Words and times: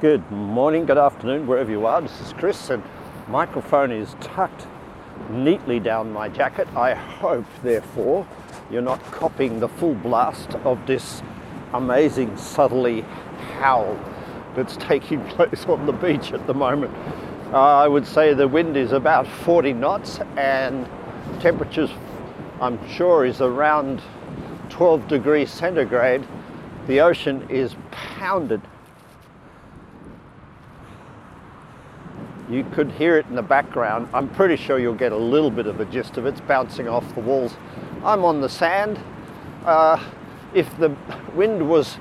Good 0.00 0.30
morning, 0.30 0.86
good 0.86 0.96
afternoon, 0.96 1.48
wherever 1.48 1.72
you 1.72 1.84
are. 1.84 2.00
This 2.00 2.20
is 2.20 2.32
Chris, 2.32 2.70
and 2.70 2.84
microphone 3.26 3.90
is 3.90 4.14
tucked 4.20 4.68
neatly 5.28 5.80
down 5.80 6.12
my 6.12 6.28
jacket. 6.28 6.68
I 6.76 6.94
hope, 6.94 7.46
therefore, 7.64 8.24
you're 8.70 8.80
not 8.80 9.02
copying 9.06 9.58
the 9.58 9.66
full 9.66 9.96
blast 9.96 10.54
of 10.62 10.86
this 10.86 11.20
amazing 11.74 12.36
southerly 12.36 13.00
howl 13.58 13.98
that's 14.54 14.76
taking 14.76 15.24
place 15.30 15.64
on 15.64 15.84
the 15.84 15.92
beach 15.92 16.32
at 16.32 16.46
the 16.46 16.54
moment. 16.54 16.94
Uh, 17.52 17.58
I 17.58 17.88
would 17.88 18.06
say 18.06 18.34
the 18.34 18.46
wind 18.46 18.76
is 18.76 18.92
about 18.92 19.26
40 19.26 19.72
knots 19.72 20.20
and 20.36 20.88
temperatures, 21.40 21.90
I'm 22.60 22.78
sure, 22.88 23.26
is 23.26 23.40
around 23.40 24.00
12 24.68 25.08
degrees 25.08 25.50
centigrade. 25.50 26.24
The 26.86 27.00
ocean 27.00 27.44
is 27.50 27.74
pounded 27.90 28.62
You 32.50 32.64
could 32.72 32.90
hear 32.92 33.18
it 33.18 33.26
in 33.26 33.34
the 33.34 33.42
background. 33.42 34.08
I'm 34.14 34.26
pretty 34.30 34.56
sure 34.56 34.78
you'll 34.78 34.94
get 34.94 35.12
a 35.12 35.16
little 35.16 35.50
bit 35.50 35.66
of 35.66 35.80
a 35.80 35.84
gist 35.84 36.16
of 36.16 36.24
it. 36.24 36.30
It's 36.30 36.40
bouncing 36.40 36.88
off 36.88 37.14
the 37.14 37.20
walls. 37.20 37.54
I'm 38.02 38.24
on 38.24 38.40
the 38.40 38.48
sand. 38.48 38.98
Uh, 39.66 40.02
if 40.54 40.74
the 40.78 40.96
wind 41.34 41.68
was 41.68 41.96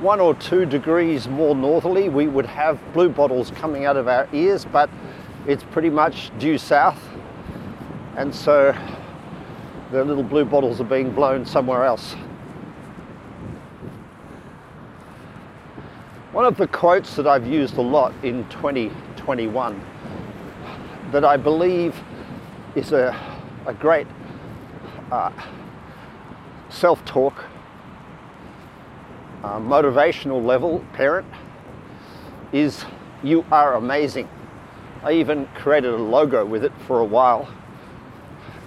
one 0.00 0.18
or 0.18 0.34
two 0.34 0.66
degrees 0.66 1.28
more 1.28 1.54
northerly, 1.54 2.08
we 2.08 2.26
would 2.26 2.46
have 2.46 2.80
blue 2.92 3.10
bottles 3.10 3.52
coming 3.52 3.84
out 3.84 3.96
of 3.96 4.08
our 4.08 4.28
ears, 4.32 4.64
but 4.64 4.90
it's 5.46 5.62
pretty 5.62 5.90
much 5.90 6.36
due 6.40 6.58
south. 6.58 6.98
And 8.16 8.34
so 8.34 8.76
the 9.92 10.04
little 10.04 10.24
blue 10.24 10.44
bottles 10.44 10.80
are 10.80 10.84
being 10.84 11.12
blown 11.12 11.46
somewhere 11.46 11.84
else. 11.84 12.16
One 16.32 16.44
of 16.44 16.56
the 16.56 16.66
quotes 16.66 17.14
that 17.14 17.28
I've 17.28 17.46
used 17.46 17.76
a 17.76 17.82
lot 17.82 18.12
in 18.24 18.48
2021 18.48 19.80
that 21.12 21.26
I 21.26 21.36
believe 21.36 21.94
is 22.74 22.92
a, 22.92 23.14
a 23.66 23.74
great 23.74 24.06
uh, 25.10 25.30
self 26.70 27.04
talk, 27.04 27.44
uh, 29.44 29.58
motivational 29.58 30.42
level 30.42 30.82
parent 30.94 31.26
is 32.52 32.84
you 33.22 33.44
are 33.52 33.74
amazing. 33.74 34.28
I 35.02 35.12
even 35.12 35.46
created 35.54 35.92
a 35.92 35.96
logo 35.96 36.46
with 36.46 36.64
it 36.64 36.72
for 36.86 37.00
a 37.00 37.04
while, 37.04 37.46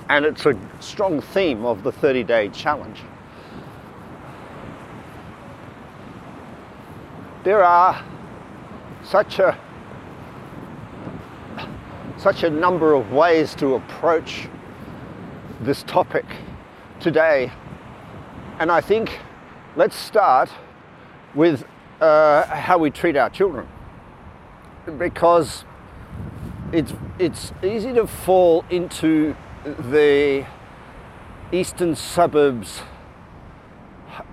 and 0.10 0.24
it's 0.24 0.46
a 0.46 0.56
strong 0.80 1.22
theme 1.22 1.66
of 1.66 1.82
the 1.82 1.92
30 1.92 2.24
day 2.24 2.50
challenge. 2.50 3.02
There 7.44 7.64
are 7.64 8.04
such 9.04 9.40
a 9.40 9.58
such 12.26 12.42
a 12.42 12.50
number 12.50 12.96
of 12.96 13.12
ways 13.12 13.54
to 13.54 13.76
approach 13.76 14.48
this 15.62 15.84
topic 15.84 16.26
today. 17.00 17.52
And 18.58 18.72
I 18.72 18.82
think 18.82 19.20
let's 19.76 19.96
start 19.96 20.50
with 21.36 21.66
uh, 22.02 22.48
how 22.48 22.80
we 22.80 22.90
treat 22.90 23.16
our 23.16 23.30
children. 23.30 23.68
Because 24.98 25.66
it's, 26.72 26.94
it's 27.20 27.54
easy 27.62 27.94
to 27.94 28.08
fall 28.08 28.66
into 28.72 29.36
the 29.64 30.48
eastern 31.52 31.96
suburbs 31.96 32.82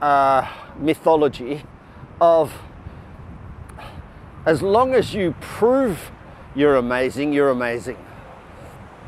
uh, 0.01 0.51
mythology 0.79 1.65
of 2.23 2.55
as 4.47 4.63
long 4.63 4.95
as 4.95 5.13
you 5.13 5.35
prove 5.43 6.11
you're 6.55 6.77
amazing, 6.77 7.33
you're 7.33 7.51
amazing. 7.51 7.97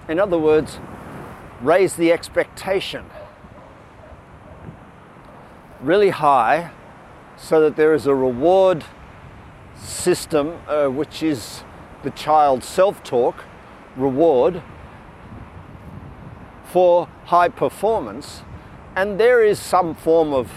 In 0.08 0.18
other 0.18 0.38
words, 0.38 0.78
raise 1.60 1.96
the 1.96 2.12
expectation 2.12 3.04
really 5.80 6.10
high 6.10 6.70
so 7.36 7.60
that 7.60 7.76
there 7.76 7.92
is 7.94 8.06
a 8.06 8.14
reward 8.14 8.84
system 9.76 10.58
uh, 10.66 10.88
which 10.88 11.22
is 11.22 11.62
the 12.02 12.10
child's 12.10 12.66
self 12.66 13.02
talk 13.02 13.44
reward 13.96 14.62
for 16.64 17.08
high 17.26 17.48
performance, 17.48 18.42
and 18.96 19.20
there 19.20 19.44
is 19.44 19.58
some 19.58 19.94
form 19.94 20.32
of 20.32 20.50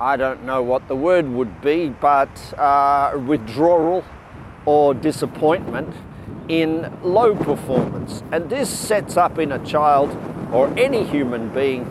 I 0.00 0.16
don't 0.16 0.44
know 0.44 0.62
what 0.62 0.88
the 0.88 0.96
word 0.96 1.28
would 1.28 1.60
be, 1.60 1.88
but 1.88 2.58
uh, 2.58 3.18
withdrawal 3.26 4.04
or 4.66 4.94
disappointment 4.94 5.94
in 6.48 6.92
low 7.02 7.34
performance. 7.34 8.22
And 8.32 8.50
this 8.50 8.68
sets 8.68 9.16
up 9.16 9.38
in 9.38 9.52
a 9.52 9.64
child 9.64 10.16
or 10.52 10.72
any 10.78 11.04
human 11.04 11.48
being 11.50 11.90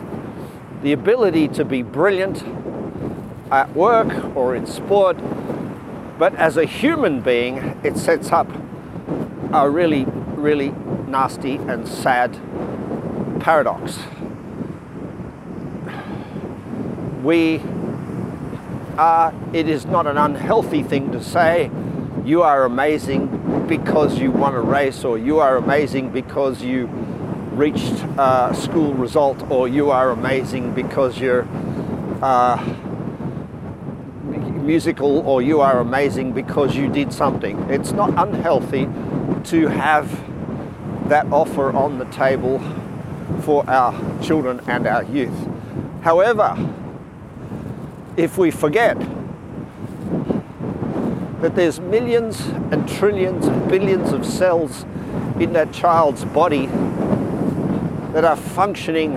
the 0.82 0.92
ability 0.92 1.48
to 1.48 1.64
be 1.64 1.82
brilliant 1.82 2.44
at 3.50 3.74
work 3.74 4.36
or 4.36 4.54
in 4.54 4.66
sport, 4.66 5.16
but 6.18 6.34
as 6.34 6.56
a 6.56 6.64
human 6.66 7.20
being, 7.20 7.80
it 7.82 7.96
sets 7.96 8.32
up 8.32 8.48
a 9.52 9.68
really, 9.68 10.04
really 10.34 10.70
nasty 11.06 11.56
and 11.56 11.88
sad 11.88 12.38
paradox. 13.40 13.98
We 17.22 17.62
are, 18.98 19.32
it 19.54 19.68
is 19.68 19.86
not 19.86 20.06
an 20.06 20.18
unhealthy 20.18 20.82
thing 20.82 21.12
to 21.12 21.22
say 21.22 21.70
you 22.24 22.42
are 22.42 22.64
amazing 22.64 23.66
because 23.68 24.18
you 24.18 24.30
won 24.30 24.54
a 24.54 24.60
race, 24.60 25.04
or 25.04 25.18
you 25.18 25.40
are 25.40 25.56
amazing 25.56 26.10
because 26.10 26.62
you 26.62 26.86
reached 27.52 28.02
a 28.18 28.54
school 28.54 28.94
result, 28.94 29.42
or 29.50 29.68
you 29.68 29.90
are 29.90 30.10
amazing 30.10 30.74
because 30.74 31.18
you're 31.18 31.46
uh, 32.22 32.56
musical, 34.62 35.18
or 35.28 35.42
you 35.42 35.60
are 35.60 35.80
amazing 35.80 36.32
because 36.32 36.74
you 36.74 36.88
did 36.88 37.12
something. 37.12 37.58
It's 37.70 37.92
not 37.92 38.14
unhealthy 38.16 38.88
to 39.50 39.68
have 39.68 40.08
that 41.10 41.26
offer 41.26 41.70
on 41.70 41.98
the 41.98 42.06
table 42.06 42.58
for 43.42 43.68
our 43.68 43.92
children 44.22 44.60
and 44.66 44.86
our 44.86 45.04
youth. 45.04 45.48
However, 46.02 46.56
if 48.16 48.38
we 48.38 48.50
forget 48.50 48.96
that 51.44 51.56
there's 51.56 51.78
millions 51.78 52.40
and 52.72 52.88
trillions 52.88 53.44
and 53.46 53.68
billions 53.68 54.14
of 54.14 54.24
cells 54.24 54.84
in 55.38 55.52
that 55.52 55.70
child's 55.74 56.24
body 56.24 56.64
that 58.14 58.24
are 58.24 58.34
functioning 58.34 59.16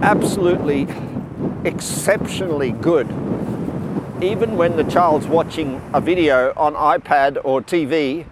absolutely 0.00 0.86
exceptionally 1.64 2.70
good. 2.70 3.08
Even 4.22 4.56
when 4.56 4.76
the 4.76 4.84
child's 4.84 5.26
watching 5.26 5.82
a 5.92 6.00
video 6.00 6.52
on 6.56 6.74
iPad 6.74 7.36
or 7.42 7.62
TV, 7.62 8.24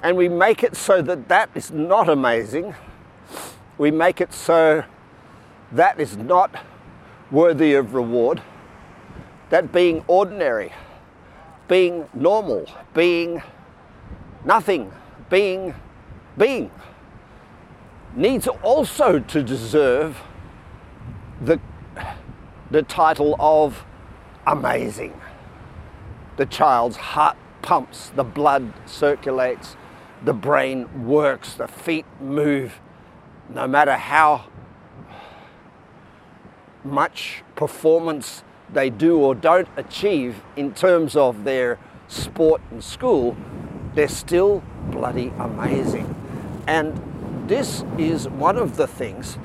and 0.00 0.16
we 0.16 0.28
make 0.28 0.62
it 0.62 0.76
so 0.76 1.02
that 1.02 1.26
that 1.26 1.50
is 1.56 1.72
not 1.72 2.08
amazing, 2.08 2.72
we 3.78 3.90
make 3.90 4.20
it 4.20 4.32
so 4.32 4.84
that 5.72 5.98
is 5.98 6.16
not 6.16 6.54
worthy 7.32 7.74
of 7.74 7.94
reward, 7.94 8.40
that 9.54 9.72
being 9.72 10.04
ordinary 10.08 10.72
being 11.68 12.06
normal, 12.14 12.66
being 12.92 13.42
nothing, 14.44 14.92
being 15.30 15.74
being, 16.36 16.70
needs 18.14 18.46
also 18.48 19.18
to 19.18 19.42
deserve 19.42 20.20
the, 21.40 21.60
the 22.70 22.82
title 22.82 23.36
of 23.38 23.84
amazing. 24.46 25.18
The 26.36 26.46
child's 26.46 26.96
heart 26.96 27.36
pumps, 27.62 28.10
the 28.14 28.24
blood 28.24 28.72
circulates, 28.86 29.76
the 30.24 30.34
brain 30.34 31.06
works, 31.06 31.54
the 31.54 31.68
feet 31.68 32.06
move, 32.20 32.80
no 33.48 33.66
matter 33.66 33.94
how 33.94 34.46
much 36.84 37.42
performance 37.56 38.43
they 38.72 38.90
do 38.90 39.18
or 39.18 39.34
don't 39.34 39.68
achieve 39.76 40.42
in 40.56 40.72
terms 40.74 41.16
of 41.16 41.44
their 41.44 41.78
sport 42.08 42.60
and 42.70 42.82
school, 42.82 43.36
they're 43.94 44.08
still 44.08 44.62
bloody 44.90 45.32
amazing. 45.38 46.14
And 46.66 47.48
this 47.48 47.84
is 47.98 48.28
one 48.28 48.56
of 48.56 48.76
the 48.76 48.86
things 48.86 49.38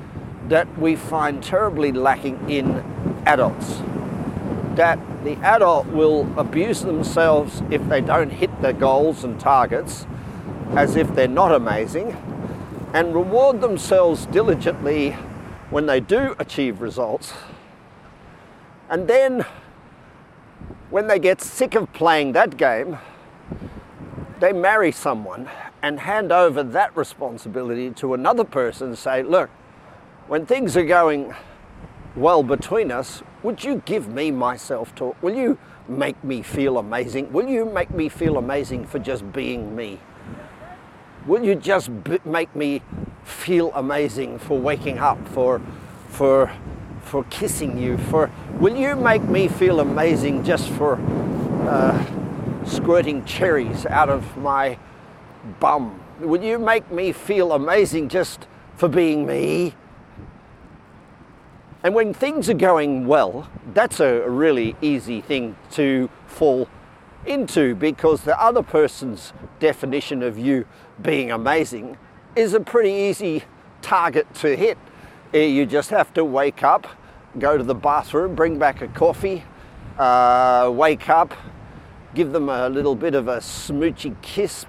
that 0.48 0.78
we 0.78 0.96
find 0.96 1.42
terribly 1.42 1.92
lacking 1.92 2.50
in 2.50 2.84
adults. 3.26 3.82
That 4.74 4.98
the 5.24 5.36
adult 5.36 5.86
will 5.88 6.26
abuse 6.38 6.80
themselves 6.80 7.62
if 7.70 7.86
they 7.88 8.00
don't 8.00 8.30
hit 8.30 8.62
their 8.62 8.72
goals 8.72 9.22
and 9.22 9.38
targets 9.38 10.06
as 10.76 10.96
if 10.96 11.14
they're 11.14 11.28
not 11.28 11.52
amazing, 11.52 12.16
and 12.94 13.14
reward 13.14 13.60
themselves 13.60 14.26
diligently 14.26 15.10
when 15.70 15.86
they 15.86 16.00
do 16.00 16.34
achieve 16.38 16.80
results 16.80 17.32
and 18.90 19.08
then 19.08 19.46
when 20.90 21.06
they 21.06 21.18
get 21.18 21.40
sick 21.40 21.76
of 21.76 21.92
playing 21.92 22.32
that 22.32 22.56
game, 22.56 22.98
they 24.40 24.52
marry 24.52 24.90
someone 24.90 25.48
and 25.82 26.00
hand 26.00 26.32
over 26.32 26.62
that 26.62 26.94
responsibility 26.96 27.90
to 27.90 28.14
another 28.14 28.44
person 28.44 28.88
and 28.88 28.98
say, 28.98 29.22
look, 29.22 29.48
when 30.26 30.44
things 30.44 30.76
are 30.76 30.84
going 30.84 31.34
well 32.16 32.42
between 32.42 32.90
us, 32.90 33.22
would 33.42 33.62
you 33.62 33.82
give 33.84 34.08
me 34.08 34.30
my 34.30 34.56
self 34.56 34.94
talk? 34.94 35.20
Will 35.22 35.34
you 35.34 35.58
make 35.88 36.22
me 36.24 36.42
feel 36.42 36.78
amazing? 36.78 37.32
Will 37.32 37.48
you 37.48 37.64
make 37.64 37.90
me 37.90 38.08
feel 38.08 38.36
amazing 38.38 38.86
for 38.86 38.98
just 38.98 39.32
being 39.32 39.74
me? 39.74 40.00
Will 41.26 41.44
you 41.44 41.54
just 41.54 41.90
make 42.24 42.54
me 42.56 42.82
feel 43.24 43.72
amazing 43.74 44.38
for 44.38 44.58
waking 44.58 44.98
up, 44.98 45.28
for, 45.28 45.60
for, 46.08 46.50
for 47.10 47.24
kissing 47.24 47.76
you? 47.76 47.98
For 47.98 48.30
will 48.60 48.76
you 48.76 48.94
make 48.94 49.22
me 49.24 49.48
feel 49.48 49.80
amazing 49.80 50.44
just 50.44 50.70
for 50.70 50.94
uh, 51.68 52.64
squirting 52.64 53.24
cherries 53.24 53.84
out 53.86 54.08
of 54.08 54.36
my 54.36 54.78
bum? 55.58 56.00
Will 56.20 56.44
you 56.44 56.58
make 56.58 56.90
me 56.92 57.10
feel 57.10 57.52
amazing 57.52 58.08
just 58.08 58.46
for 58.76 58.88
being 58.88 59.26
me? 59.26 59.74
And 61.82 61.94
when 61.94 62.14
things 62.14 62.48
are 62.48 62.54
going 62.54 63.06
well, 63.06 63.50
that's 63.74 63.98
a 63.98 64.28
really 64.28 64.76
easy 64.80 65.20
thing 65.20 65.56
to 65.72 66.08
fall 66.28 66.68
into 67.26 67.74
because 67.74 68.22
the 68.22 68.40
other 68.40 68.62
person's 68.62 69.32
definition 69.58 70.22
of 70.22 70.38
you 70.38 70.64
being 71.02 71.32
amazing 71.32 71.96
is 72.36 72.54
a 72.54 72.60
pretty 72.60 72.92
easy 72.92 73.42
target 73.82 74.32
to 74.34 74.54
hit. 74.56 74.78
You 75.32 75.64
just 75.66 75.90
have 75.90 76.12
to 76.14 76.24
wake 76.24 76.62
up, 76.62 76.86
go 77.38 77.56
to 77.56 77.62
the 77.64 77.74
bathroom, 77.74 78.34
bring 78.34 78.58
back 78.58 78.82
a 78.82 78.88
coffee, 78.88 79.44
uh, 79.98 80.70
wake 80.72 81.08
up, 81.08 81.34
give 82.14 82.32
them 82.32 82.48
a 82.48 82.68
little 82.68 82.94
bit 82.94 83.14
of 83.14 83.28
a 83.28 83.38
smoochy 83.38 84.20
kiss, 84.22 84.66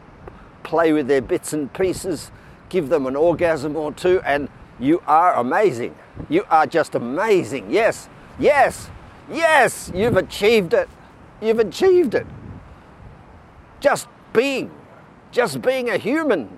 play 0.63 0.93
with 0.93 1.07
their 1.07 1.21
bits 1.21 1.53
and 1.53 1.73
pieces, 1.73 2.31
give 2.69 2.89
them 2.89 3.05
an 3.05 3.15
orgasm 3.15 3.75
or 3.75 3.91
two, 3.91 4.21
and 4.21 4.49
you 4.79 5.01
are 5.07 5.35
amazing. 5.35 5.95
You 6.29 6.43
are 6.49 6.67
just 6.67 6.95
amazing. 6.95 7.71
Yes, 7.71 8.09
yes, 8.39 8.89
yes, 9.31 9.91
you've 9.93 10.17
achieved 10.17 10.73
it. 10.73 10.89
You've 11.41 11.59
achieved 11.59 12.13
it. 12.13 12.27
Just 13.79 14.07
being, 14.33 14.71
just 15.31 15.61
being 15.61 15.89
a 15.89 15.97
human. 15.97 16.57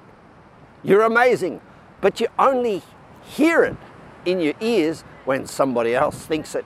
You're 0.83 1.03
amazing. 1.03 1.61
But 2.01 2.19
you 2.19 2.27
only 2.37 2.81
hear 3.23 3.63
it 3.63 3.77
in 4.25 4.41
your 4.41 4.53
ears 4.59 5.03
when 5.25 5.45
somebody 5.47 5.95
else 5.95 6.17
thinks 6.25 6.55
it. 6.55 6.65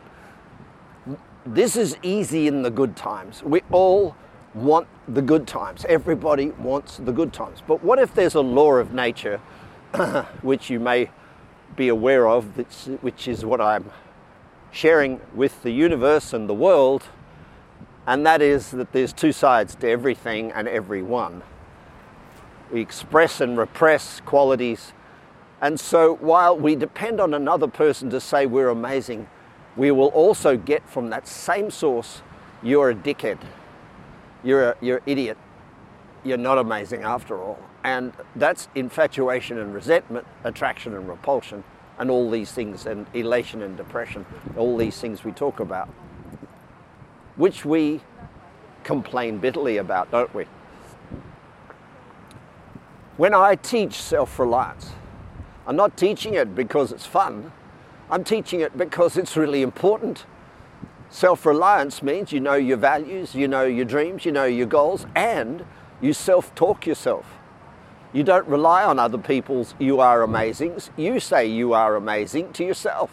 This 1.46 1.76
is 1.76 1.98
easy 2.02 2.48
in 2.48 2.62
the 2.62 2.70
good 2.70 2.96
times. 2.96 3.42
We 3.44 3.62
all 3.72 4.16
want 4.54 4.88
the 5.08 5.22
good 5.22 5.48
times. 5.48 5.86
Everybody 5.88 6.50
wants 6.52 6.98
the 6.98 7.12
good 7.12 7.32
times. 7.32 7.62
But 7.66 7.84
what 7.84 8.00
if 8.00 8.14
there's 8.14 8.36
a 8.36 8.42
law 8.42 8.74
of 8.74 8.94
nature, 8.94 9.38
which 10.42 10.70
you 10.70 10.80
may 10.80 11.10
be 11.76 11.88
aware 11.88 12.28
of, 12.28 12.58
which 13.02 13.28
is 13.28 13.46
what 13.46 13.62
I'm 13.62 13.92
sharing 14.72 15.22
with 15.34 15.64
the 15.64 15.72
universe 15.72 16.34
and 16.34 16.50
the 16.50 16.54
world, 16.54 17.04
and 18.06 18.26
that 18.26 18.42
is 18.42 18.72
that 18.72 18.94
there's 18.94 19.14
two 19.14 19.32
sides 19.32 19.76
to 19.76 19.90
everything 19.90 20.52
and 20.52 20.68
everyone. 20.68 21.44
We 22.72 22.82
express 22.82 23.42
and 23.42 23.58
repress 23.58 24.22
qualities, 24.22 24.94
and 25.62 25.80
so 25.80 26.16
while 26.16 26.58
we 26.58 26.76
depend 26.76 27.20
on 27.20 27.34
another 27.34 27.68
person 27.68 28.10
to 28.12 28.20
say 28.22 28.46
we're 28.46 28.70
amazing, 28.70 29.28
we 29.76 29.92
will 29.92 30.08
also 30.08 30.56
get 30.58 30.88
from 30.90 31.10
that 31.10 31.28
same 31.28 31.72
source, 31.72 32.22
you're 32.62 32.92
a 32.92 32.96
dickhead, 32.96 33.40
you're, 34.44 34.70
a, 34.70 34.76
you're 34.82 34.98
an 34.98 35.04
idiot, 35.06 35.38
you're 36.24 36.38
not 36.38 36.58
amazing 36.58 37.04
after 37.04 37.42
all. 37.42 37.60
And 37.84 38.14
that's 38.36 38.68
infatuation 38.76 39.58
and 39.58 39.74
resentment, 39.74 40.28
attraction 40.44 40.94
and 40.94 41.08
repulsion, 41.08 41.64
and 41.98 42.12
all 42.12 42.30
these 42.30 42.52
things, 42.52 42.86
and 42.86 43.08
elation 43.14 43.62
and 43.62 43.78
depression, 43.78 44.26
all 44.56 44.78
these 44.78 45.00
things 45.00 45.24
we 45.24 45.32
talk 45.32 45.60
about, 45.60 45.90
which 47.36 47.66
we 47.66 48.02
complain 48.84 49.38
bitterly 49.40 49.78
about, 49.78 50.12
don't 50.12 50.34
we? 50.36 50.46
When 53.16 53.34
I 53.34 53.56
teach 53.56 53.96
self 53.96 54.38
reliance, 54.38 54.92
I'm 55.68 55.76
not 55.76 55.98
teaching 55.98 56.34
it 56.34 56.56
because 56.56 56.92
it's 56.94 57.06
fun, 57.06 57.52
I'm 58.10 58.24
teaching 58.24 58.62
it 58.62 58.78
because 58.78 59.18
it's 59.18 59.36
really 59.36 59.62
important. 59.62 60.26
Self 61.10 61.46
reliance 61.46 62.02
means 62.02 62.32
you 62.32 62.40
know 62.40 62.56
your 62.56 62.78
values, 62.78 63.36
you 63.36 63.48
know 63.48 63.64
your 63.64 63.86
dreams, 63.86 64.26
you 64.26 64.32
know 64.32 64.46
your 64.46 64.66
goals, 64.66 65.06
and 65.16 65.66
you 66.02 66.14
self 66.14 66.56
talk 66.56 66.88
yourself. 66.88 67.26
You 68.14 68.24
don't 68.24 68.48
rely 68.48 68.84
on 68.84 68.98
other 68.98 69.18
people's 69.18 69.76
you 69.78 70.00
are 70.00 70.24
amazing. 70.24 70.80
You 70.96 71.20
say 71.20 71.48
you 71.48 71.74
are 71.74 71.96
amazing 71.96 72.54
to 72.54 72.64
yourself. 72.64 73.12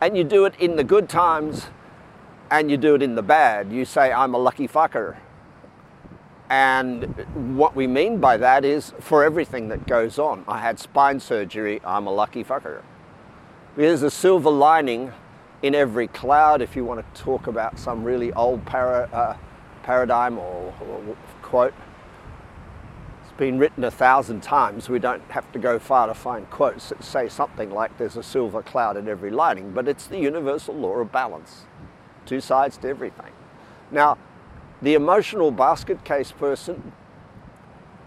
And 0.00 0.16
you 0.16 0.24
do 0.24 0.44
it 0.44 0.54
in 0.58 0.76
the 0.76 0.84
good 0.84 1.08
times 1.08 1.66
and 2.50 2.70
you 2.70 2.76
do 2.76 2.94
it 2.94 3.02
in 3.02 3.14
the 3.14 3.22
bad. 3.22 3.72
You 3.72 3.84
say, 3.84 4.12
I'm 4.12 4.34
a 4.34 4.38
lucky 4.38 4.68
fucker. 4.68 5.16
And 6.48 7.04
what 7.56 7.74
we 7.74 7.86
mean 7.86 8.18
by 8.18 8.36
that 8.36 8.64
is 8.64 8.92
for 9.00 9.24
everything 9.24 9.68
that 9.68 9.86
goes 9.86 10.18
on. 10.18 10.44
I 10.46 10.60
had 10.60 10.78
spine 10.78 11.18
surgery, 11.18 11.80
I'm 11.84 12.06
a 12.06 12.12
lucky 12.12 12.44
fucker. 12.44 12.82
There's 13.76 14.02
a 14.02 14.10
silver 14.10 14.50
lining 14.50 15.12
in 15.62 15.74
every 15.74 16.06
cloud 16.08 16.62
if 16.62 16.76
you 16.76 16.84
want 16.84 17.14
to 17.14 17.22
talk 17.22 17.46
about 17.46 17.78
some 17.78 18.04
really 18.04 18.32
old 18.32 18.64
para, 18.64 19.08
uh, 19.12 19.36
paradigm 19.82 20.38
or, 20.38 20.72
or 20.80 21.16
quote 21.42 21.74
It's 23.22 23.32
been 23.32 23.58
written 23.58 23.82
a 23.82 23.90
thousand 23.90 24.42
times. 24.42 24.88
We 24.88 25.00
don't 25.00 25.22
have 25.30 25.50
to 25.52 25.58
go 25.58 25.80
far 25.80 26.06
to 26.06 26.14
find 26.14 26.48
quotes 26.50 26.90
that 26.90 27.02
say 27.02 27.28
something 27.28 27.70
like 27.70 27.98
there's 27.98 28.16
a 28.16 28.22
silver 28.22 28.62
cloud 28.62 28.96
in 28.96 29.08
every 29.08 29.30
lining, 29.30 29.72
but 29.72 29.88
it's 29.88 30.06
the 30.06 30.18
universal 30.18 30.74
law 30.74 30.98
of 30.98 31.10
balance. 31.10 31.64
Two 32.24 32.40
sides 32.40 32.76
to 32.78 32.88
everything. 32.88 33.32
Now, 33.90 34.18
the 34.82 34.94
emotional 34.94 35.50
basket 35.50 36.04
case 36.04 36.32
person 36.32 36.92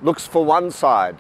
looks 0.02 0.28
for 0.28 0.46
one 0.46 0.72
side 0.72 1.18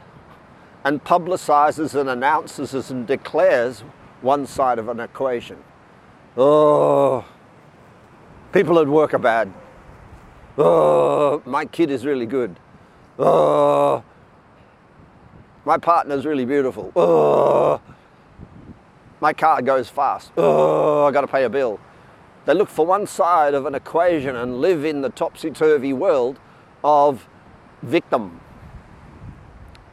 and 0.84 1.04
publicizes 1.04 1.94
and 2.00 2.10
announces 2.10 2.92
and 2.92 3.06
declares 3.06 3.84
one 4.22 4.46
side 4.46 4.80
of 4.80 4.88
an 4.88 5.00
equation. 5.00 5.58
Oh, 6.38 7.26
people 8.52 8.80
at 8.80 8.88
work 8.88 9.14
are 9.14 9.20
bad. 9.20 9.54
Oh, 10.58 11.42
my 11.46 11.66
kid 11.66 11.90
is 11.90 12.06
really 12.06 12.26
good. 12.26 12.60
Oh, 13.18 14.04
my 15.66 15.78
partner's 15.78 16.26
really 16.26 16.46
beautiful. 16.46 16.92
Oh, 16.96 17.82
my 19.20 19.34
car 19.34 19.62
goes 19.62 19.90
fast. 19.90 20.32
Oh, 20.38 21.06
I 21.06 21.12
got 21.12 21.22
to 21.22 21.28
pay 21.28 21.44
a 21.44 21.50
bill. 21.50 21.80
They 22.46 22.54
look 22.54 22.70
for 22.70 22.86
one 22.86 23.08
side 23.08 23.54
of 23.54 23.66
an 23.66 23.76
equation 23.76 24.36
and 24.36 24.62
live 24.62 24.86
in 24.86 25.02
the 25.02 25.10
topsy 25.10 25.52
turvy 25.52 25.94
world 25.94 26.40
of 26.84 27.28
victim. 27.82 28.42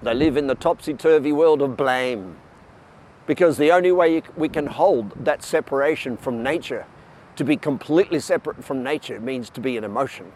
They 0.03 0.15
live 0.15 0.37
in 0.37 0.47
the 0.47 0.55
topsy 0.55 0.95
turvy 0.95 1.33
world 1.33 1.63
of 1.63 1.77
blame. 1.77 2.37
Because 3.27 3.57
the 3.57 3.73
only 3.73 3.91
way 3.91 4.23
we 4.37 4.49
can 4.49 4.67
hold 4.67 5.13
that 5.25 5.43
separation 5.43 6.17
from 6.17 6.43
nature, 6.43 6.87
to 7.35 7.45
be 7.45 7.57
completely 7.57 8.21
separate 8.21 8.65
from 8.65 8.83
nature, 8.83 9.21
means 9.21 9.51
to 9.51 9.61
be 9.61 9.77
an 9.77 9.85
emotion 9.85 10.33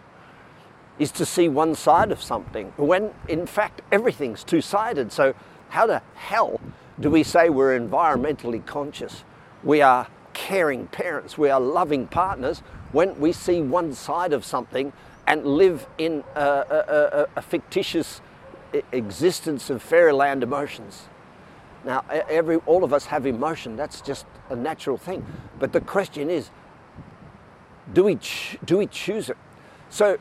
is 1.00 1.10
to 1.10 1.24
see 1.24 1.48
one 1.48 1.74
side 1.74 2.12
of 2.12 2.22
something 2.22 2.72
when 2.76 3.10
in 3.26 3.46
fact 3.46 3.80
everything's 3.90 4.44
two 4.44 4.60
sided. 4.60 5.10
So, 5.10 5.34
how 5.70 5.86
the 5.86 6.02
hell 6.14 6.60
do 7.00 7.10
we 7.10 7.22
say 7.22 7.48
we're 7.48 7.78
environmentally 7.78 8.64
conscious? 8.66 9.24
We 9.64 9.80
are 9.80 10.06
caring 10.46 10.86
parents, 10.86 11.36
we 11.36 11.50
are 11.50 11.60
loving 11.60 12.06
partners 12.06 12.60
when 12.92 13.18
we 13.20 13.32
see 13.32 13.60
one 13.60 13.92
side 13.92 14.32
of 14.32 14.44
something 14.44 14.92
and 15.26 15.44
live 15.44 15.86
in 15.98 16.24
a, 16.34 16.40
a, 16.40 17.18
a, 17.20 17.26
a 17.36 17.42
fictitious 17.42 18.20
existence 18.92 19.70
of 19.70 19.82
fairyland 19.82 20.42
emotions. 20.42 21.08
Now, 21.84 22.04
every, 22.10 22.56
all 22.66 22.84
of 22.84 22.92
us 22.92 23.06
have 23.06 23.26
emotion, 23.26 23.76
that's 23.76 24.00
just 24.00 24.26
a 24.48 24.56
natural 24.56 24.96
thing. 24.96 25.24
But 25.58 25.72
the 25.72 25.80
question 25.80 26.30
is, 26.30 26.50
do 27.92 28.04
we, 28.04 28.18
do 28.64 28.78
we 28.78 28.86
choose 28.86 29.28
it? 29.28 29.36
So 29.90 30.18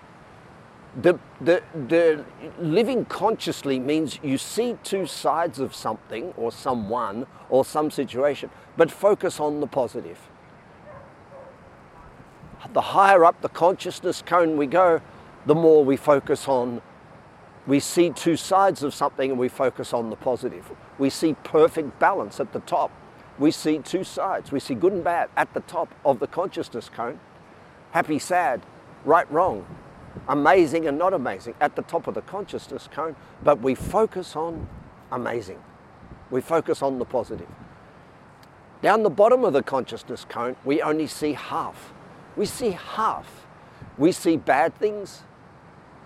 the, 0.95 1.19
the, 1.39 1.61
the 1.87 2.25
living 2.59 3.05
consciously 3.05 3.79
means 3.79 4.19
you 4.23 4.37
see 4.37 4.77
two 4.83 5.05
sides 5.05 5.59
of 5.59 5.75
something 5.75 6.33
or 6.35 6.51
someone 6.51 7.27
or 7.49 7.63
some 7.63 7.91
situation, 7.91 8.49
but 8.75 8.91
focus 8.91 9.39
on 9.39 9.59
the 9.59 9.67
positive. 9.67 10.19
The 12.73 12.81
higher 12.81 13.23
up 13.23 13.41
the 13.41 13.49
consciousness 13.49 14.21
cone 14.25 14.57
we 14.57 14.67
go, 14.67 15.01
the 15.45 15.55
more 15.55 15.85
we 15.85 15.95
focus 15.95 16.47
on, 16.47 16.81
we 17.67 17.79
see 17.79 18.09
two 18.09 18.35
sides 18.35 18.83
of 18.83 18.93
something 18.93 19.31
and 19.31 19.39
we 19.39 19.47
focus 19.47 19.93
on 19.93 20.09
the 20.09 20.15
positive. 20.15 20.71
We 20.97 21.09
see 21.09 21.35
perfect 21.43 21.99
balance 21.99 22.39
at 22.39 22.51
the 22.51 22.59
top. 22.61 22.91
We 23.37 23.51
see 23.51 23.79
two 23.79 24.03
sides. 24.03 24.51
We 24.51 24.59
see 24.59 24.75
good 24.75 24.91
and 24.91 25.03
bad 25.03 25.29
at 25.37 25.53
the 25.53 25.61
top 25.61 25.93
of 26.03 26.19
the 26.19 26.27
consciousness 26.27 26.89
cone 26.89 27.19
happy, 27.91 28.19
sad, 28.19 28.61
right, 29.05 29.29
wrong, 29.31 29.65
amazing 30.29 30.87
and 30.87 30.97
not 30.97 31.11
amazing 31.11 31.55
at 31.59 31.75
the 31.75 31.81
top 31.81 32.07
of 32.07 32.13
the 32.13 32.21
consciousness 32.21 32.87
cone, 32.91 33.15
but 33.43 33.59
we 33.59 33.75
focus 33.75 34.35
on 34.35 34.69
amazing. 35.11 35.61
We 36.29 36.39
focus 36.39 36.81
on 36.81 36.99
the 36.99 37.05
positive. 37.05 37.49
Down 38.81 39.03
the 39.03 39.09
bottom 39.09 39.43
of 39.43 39.53
the 39.53 39.63
consciousness 39.63 40.25
cone, 40.29 40.55
we 40.63 40.81
only 40.81 41.07
see 41.07 41.33
half. 41.33 41.91
We 42.37 42.45
see 42.45 42.71
half. 42.71 43.47
We 43.97 44.11
see 44.11 44.37
bad 44.37 44.77
things 44.77 45.23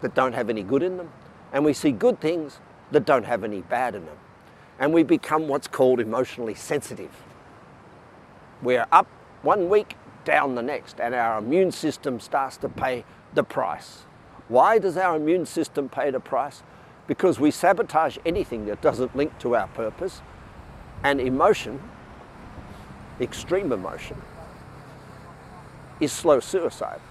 that 0.01 0.15
don't 0.15 0.33
have 0.33 0.49
any 0.49 0.63
good 0.63 0.81
in 0.81 0.97
them, 0.97 1.11
and 1.51 1.63
we 1.63 1.73
see 1.73 1.91
good 1.91 2.19
things 2.19 2.59
that 2.91 3.05
don't 3.05 3.25
have 3.25 3.43
any 3.43 3.61
bad 3.61 3.93
in 3.93 4.05
them. 4.05 4.17
And 4.79 4.93
we 4.93 5.03
become 5.03 5.47
what's 5.47 5.67
called 5.67 5.99
emotionally 5.99 6.55
sensitive. 6.55 7.11
We're 8.61 8.87
up 8.91 9.07
one 9.43 9.69
week, 9.69 9.95
down 10.23 10.55
the 10.55 10.63
next, 10.63 10.99
and 10.99 11.13
our 11.13 11.37
immune 11.39 11.71
system 11.71 12.19
starts 12.19 12.55
to 12.57 12.69
pay 12.69 13.03
the 13.33 13.43
price. 13.43 14.03
Why 14.53 14.77
does 14.77 14.97
our 14.97 15.15
immune 15.15 15.47
system 15.47 15.89
pay 15.89 16.11
the 16.11 16.19
price? 16.19 16.61
Because 17.07 17.39
we 17.39 17.49
sabotage 17.49 18.19
anything 18.23 18.67
that 18.67 18.81
doesn't 18.81 19.15
link 19.15 19.39
to 19.39 19.55
our 19.55 19.65
purpose, 19.69 20.21
and 21.03 21.19
emotion, 21.19 21.81
extreme 23.19 23.71
emotion, 23.71 24.21
is 25.99 26.11
slow 26.11 26.39
suicide. 26.39 27.01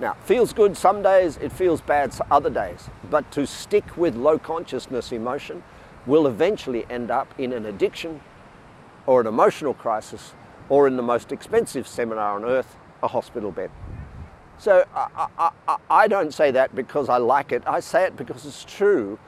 Now, 0.00 0.14
feels 0.24 0.54
good 0.54 0.78
some 0.78 1.02
days, 1.02 1.36
it 1.36 1.52
feels 1.52 1.82
bad 1.82 2.18
other 2.30 2.48
days, 2.48 2.88
but 3.10 3.30
to 3.32 3.46
stick 3.46 3.94
with 3.94 4.16
low 4.16 4.38
consciousness 4.38 5.12
emotion 5.12 5.62
will 6.06 6.26
eventually 6.26 6.86
end 6.88 7.10
up 7.10 7.34
in 7.36 7.52
an 7.52 7.66
addiction 7.66 8.22
or 9.04 9.20
an 9.20 9.26
emotional 9.26 9.74
crisis 9.74 10.32
or 10.70 10.86
in 10.86 10.96
the 10.96 11.02
most 11.02 11.32
expensive 11.32 11.86
seminar 11.86 12.34
on 12.34 12.46
earth, 12.46 12.78
a 13.02 13.08
hospital 13.08 13.52
bed. 13.52 13.70
So 14.58 14.84
I, 14.94 15.28
I, 15.38 15.50
I, 15.68 15.76
I 15.90 16.08
don't 16.08 16.32
say 16.32 16.50
that 16.52 16.74
because 16.74 17.08
I 17.08 17.18
like 17.18 17.52
it, 17.52 17.62
I 17.66 17.80
say 17.80 18.04
it 18.04 18.16
because 18.16 18.46
it's 18.46 18.64
true. 18.64 19.18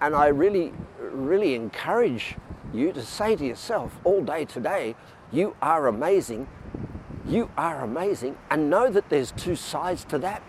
And 0.00 0.14
I 0.14 0.26
really, 0.28 0.72
really 1.00 1.54
encourage 1.54 2.36
you 2.74 2.92
to 2.92 3.02
say 3.02 3.36
to 3.36 3.46
yourself 3.46 3.98
all 4.04 4.22
day 4.22 4.44
today, 4.44 4.94
you 5.32 5.56
are 5.62 5.86
amazing, 5.86 6.46
you 7.26 7.50
are 7.56 7.80
amazing, 7.80 8.36
and 8.50 8.68
know 8.68 8.90
that 8.90 9.08
there's 9.08 9.32
two 9.32 9.56
sides 9.56 10.04
to 10.04 10.18
that. 10.18 10.42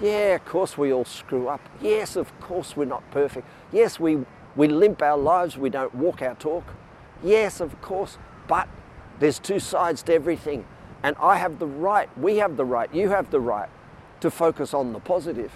Yeah, 0.00 0.34
of 0.34 0.44
course 0.44 0.76
we 0.76 0.92
all 0.92 1.04
screw 1.04 1.48
up. 1.48 1.60
Yes, 1.80 2.16
of 2.16 2.38
course 2.40 2.76
we're 2.76 2.86
not 2.86 3.08
perfect. 3.10 3.46
Yes, 3.72 4.00
we, 4.00 4.24
we 4.54 4.68
limp 4.68 5.02
our 5.02 5.18
lives, 5.18 5.56
we 5.58 5.70
don't 5.70 5.94
walk 5.94 6.22
our 6.22 6.34
talk. 6.34 6.64
Yes, 7.22 7.60
of 7.60 7.80
course, 7.82 8.18
but 8.48 8.68
there's 9.20 9.38
two 9.38 9.60
sides 9.60 10.02
to 10.04 10.14
everything. 10.14 10.66
And 11.06 11.14
I 11.20 11.36
have 11.36 11.60
the 11.60 11.68
right, 11.68 12.08
we 12.18 12.38
have 12.38 12.56
the 12.56 12.64
right, 12.64 12.92
you 12.92 13.10
have 13.10 13.30
the 13.30 13.38
right 13.38 13.68
to 14.18 14.28
focus 14.28 14.74
on 14.74 14.92
the 14.92 14.98
positive. 14.98 15.52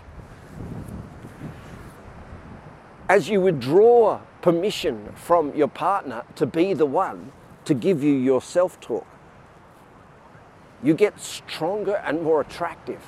As 3.08 3.28
you 3.28 3.40
withdraw 3.40 4.20
permission 4.42 5.12
from 5.16 5.52
your 5.56 5.66
partner 5.66 6.22
to 6.36 6.46
be 6.46 6.72
the 6.72 6.86
one 6.86 7.32
to 7.64 7.74
give 7.74 8.00
you 8.00 8.14
your 8.14 8.40
self 8.40 8.78
talk, 8.78 9.08
you 10.84 10.94
get 10.94 11.18
stronger 11.18 11.96
and 11.96 12.22
more 12.22 12.40
attractive. 12.40 13.02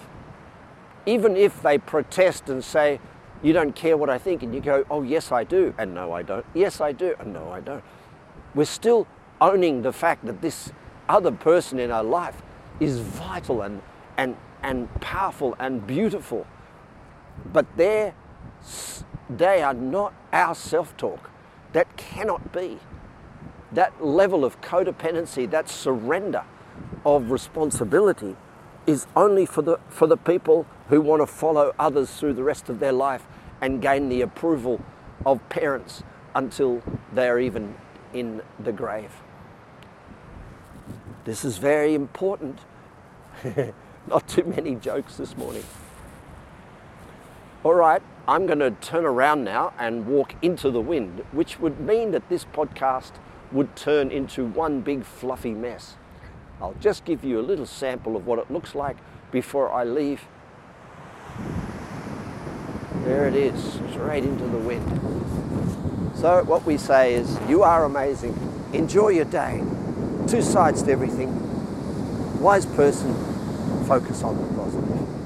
Even 1.06 1.37
if 1.37 1.62
they 1.62 1.78
protest 1.78 2.49
and 2.49 2.64
say, 2.64 2.99
You 3.40 3.52
don't 3.52 3.76
care 3.76 3.96
what 3.96 4.11
I 4.11 4.18
think, 4.18 4.42
and 4.42 4.52
you 4.52 4.61
go, 4.61 4.84
Oh, 4.90 5.02
yes, 5.02 5.30
I 5.30 5.44
do, 5.44 5.75
and 5.78 5.94
no, 5.94 6.11
I 6.11 6.22
don't. 6.22 6.44
Yes, 6.54 6.80
I 6.80 6.90
do, 6.90 7.14
and 7.20 7.32
no, 7.32 7.52
I 7.52 7.61
don't. 7.61 7.84
We're 8.52 8.64
still 8.64 9.06
owning 9.40 9.82
the 9.82 9.92
fact 9.92 10.26
that 10.26 10.42
this 10.42 10.72
other 11.12 11.31
person 11.31 11.78
in 11.78 11.90
our 11.90 12.02
life 12.04 12.42
is 12.81 12.99
vital 12.99 13.62
and, 13.62 13.83
and, 14.16 14.37
and 14.62 14.92
powerful 15.00 15.54
and 15.59 15.87
beautiful. 15.87 16.47
But 17.52 17.66
they 17.76 18.14
they 19.28 19.62
are 19.62 19.75
not 19.75 20.14
our 20.33 20.54
self 20.54 20.97
talk. 20.97 21.31
That 21.73 21.97
cannot 21.97 22.52
be. 22.52 22.78
That 23.73 24.04
level 24.04 24.45
of 24.45 24.61
codependency, 24.61 25.50
that 25.50 25.69
surrender 25.69 26.45
of 27.07 27.31
responsibility, 27.31 28.37
is 28.87 29.07
only 29.16 29.47
for 29.47 29.62
the, 29.62 29.78
for 29.88 30.07
the 30.07 30.16
people 30.16 30.66
who 30.88 31.00
want 31.00 31.23
to 31.23 31.26
follow 31.26 31.75
others 31.78 32.11
through 32.11 32.35
the 32.35 32.42
rest 32.42 32.69
of 32.69 32.81
their 32.81 32.92
life 32.92 33.26
and 33.61 33.81
gain 33.81 34.09
the 34.09 34.21
approval 34.21 34.85
of 35.25 35.47
parents 35.49 36.02
until 36.35 36.83
they're 37.14 37.38
even 37.38 37.75
in 38.12 38.42
the 38.62 38.73
grave. 38.73 39.22
This 41.25 41.45
is 41.45 41.59
very 41.59 41.95
important. 41.95 42.59
Not 44.09 44.26
too 44.26 44.43
many 44.43 44.75
jokes 44.75 45.17
this 45.17 45.37
morning. 45.37 45.62
All 47.62 47.75
right, 47.75 48.02
I'm 48.26 48.47
going 48.47 48.59
to 48.59 48.73
turn 48.73 49.05
around 49.05 49.45
now 49.45 49.73
and 49.79 50.07
walk 50.07 50.35
into 50.43 50.69
the 50.71 50.81
wind, 50.81 51.25
which 51.31 51.61
would 51.61 51.79
mean 51.79 52.11
that 52.11 52.29
this 52.29 52.45
podcast 52.45 53.12
would 53.52 53.76
turn 53.76 54.11
into 54.11 54.45
one 54.45 54.81
big 54.81 55.05
fluffy 55.05 55.52
mess. 55.52 55.95
I'll 56.61 56.75
just 56.81 57.05
give 57.05 57.25
you 57.25 57.38
a 57.38 57.43
little 57.43 57.67
sample 57.67 58.17
of 58.17 58.26
what 58.26 58.41
it 58.41 58.50
looks 58.50 58.75
like 58.75 58.97
before 59.31 59.73
I 59.73 59.85
leave. 59.85 60.23
There 63.05 63.29
it 63.29 63.37
is, 63.37 63.81
straight 63.93 64.25
into 64.25 64.45
the 64.45 64.59
wind. 64.59 64.88
So, 66.17 66.43
what 66.45 66.64
we 66.64 66.76
say 66.76 67.14
is, 67.14 67.38
you 67.49 67.62
are 67.62 67.85
amazing. 67.85 68.37
Enjoy 68.73 69.09
your 69.09 69.25
day 69.25 69.62
two 70.32 70.40
sides 70.40 70.82
to 70.82 70.90
everything. 70.90 71.28
Wise 72.40 72.64
person, 72.64 73.14
focus 73.84 74.22
on 74.22 74.34
the 74.34 74.54
positive. 74.54 75.22